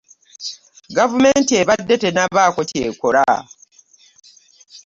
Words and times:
Gavumenti 0.97 1.51
ebadde 1.61 1.95
tennabaako 2.03 2.61
ky'ekola. 2.69 3.25